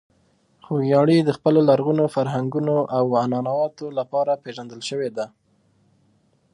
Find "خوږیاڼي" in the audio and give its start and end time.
0.65-1.17